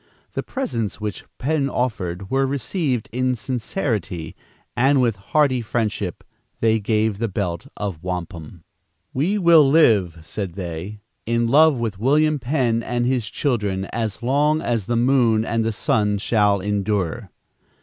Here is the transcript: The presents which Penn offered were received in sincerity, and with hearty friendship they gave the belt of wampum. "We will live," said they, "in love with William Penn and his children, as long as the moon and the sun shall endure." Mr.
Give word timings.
The 0.33 0.41
presents 0.41 0.99
which 0.99 1.25
Penn 1.37 1.69
offered 1.69 2.31
were 2.31 2.47
received 2.47 3.07
in 3.11 3.35
sincerity, 3.35 4.35
and 4.75 4.99
with 4.99 5.15
hearty 5.17 5.61
friendship 5.61 6.23
they 6.59 6.79
gave 6.79 7.19
the 7.19 7.27
belt 7.27 7.67
of 7.77 8.01
wampum. 8.01 8.63
"We 9.13 9.37
will 9.37 9.69
live," 9.69 10.17
said 10.23 10.53
they, 10.53 11.01
"in 11.27 11.45
love 11.45 11.75
with 11.77 11.99
William 11.99 12.39
Penn 12.39 12.81
and 12.81 13.05
his 13.05 13.29
children, 13.29 13.85
as 13.93 14.23
long 14.23 14.59
as 14.59 14.87
the 14.87 14.95
moon 14.95 15.45
and 15.45 15.63
the 15.63 15.71
sun 15.71 16.17
shall 16.17 16.61
endure." 16.61 17.29
Mr. 17.29 17.57